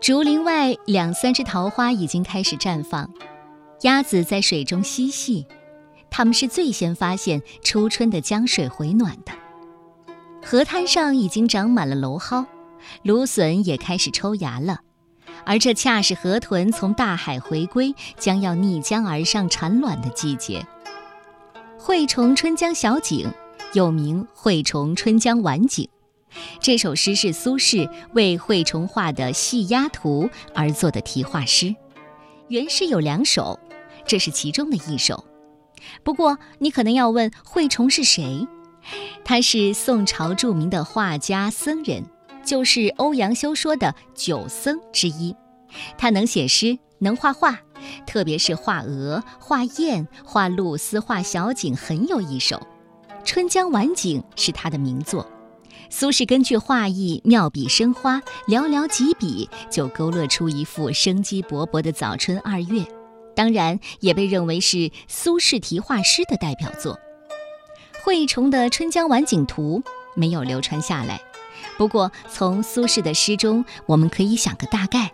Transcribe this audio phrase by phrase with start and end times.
[0.00, 3.10] 竹林外，两三枝桃花已经开始绽放，
[3.82, 5.46] 鸭子在水中嬉戏。
[6.08, 9.32] 它们是最先发现初春的江水回暖的。
[10.42, 12.46] 河滩上已经长满了蒌蒿，
[13.02, 14.80] 芦笋也开始抽芽了。
[15.44, 20.66] 而这恰是河豚从大海回归，将要逆江而上产卵的季节。
[21.78, 23.30] 惠崇春江小景，
[23.74, 25.86] 又名惠崇春江晚景。
[26.60, 31.74] 这首诗是苏轼为惠崇画的《戏鸭图》而作的题画诗，
[32.48, 33.58] 原诗有两首，
[34.06, 35.24] 这是其中的一首。
[36.02, 38.46] 不过，你可能要问，惠崇是谁？
[39.24, 42.04] 他是宋朝著名的画家僧人，
[42.44, 45.34] 就是欧阳修说的九僧之一。
[45.96, 47.60] 他能写诗，能画画，
[48.06, 52.56] 特别是画鹅、画雁、画鹭丝、画小景，很有一手。
[53.24, 55.30] 《春江晚景》是他的名作。
[55.88, 62.84] 苏轼根据画意妙笔生花，寥寥几笔就勾勒出一幅生机勃勃的早春二月，
[63.34, 66.98] 当然也被认为是苏轼题画诗的代表作。
[68.02, 69.82] 惠崇的《春江晚景图》
[70.14, 71.20] 没有流传下来，
[71.76, 75.12] 不过从苏轼的诗中，我们可以想个大概：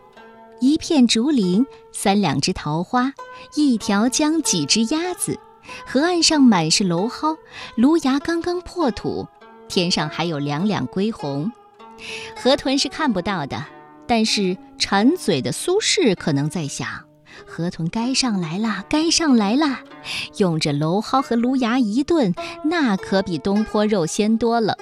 [0.61, 3.12] 一片竹林，三两枝桃花，
[3.55, 5.39] 一条江，几只鸭子，
[5.86, 7.36] 河岸上满是蒌蒿，
[7.75, 9.27] 芦芽刚刚破土。
[9.69, 11.50] 天上还有两两归鸿，
[12.36, 13.64] 河豚是看不到的，
[14.06, 16.89] 但是馋嘴的苏轼可能在想：
[17.47, 19.80] 河豚该上来了，该上来了，
[20.39, 24.77] 用这蒌蒿和芦芽一炖，那可比东坡肉鲜多了。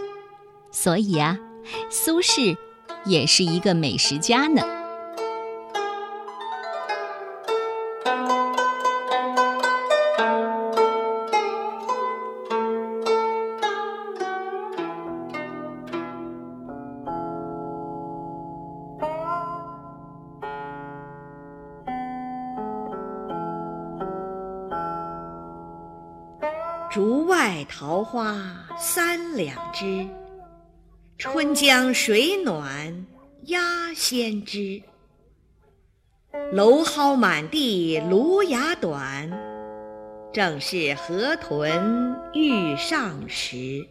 [0.70, 1.38] 所以啊，
[1.91, 2.56] 苏轼
[3.04, 4.62] 也是一个美食家呢。
[26.94, 30.06] 竹外桃花三两枝
[31.19, 33.05] 春江水暖
[33.47, 34.81] 鸭先知。
[36.53, 39.28] 蒌蒿满地芦芽短
[40.32, 43.84] 正是河豚欲上时